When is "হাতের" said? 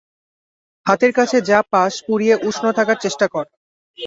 0.85-1.11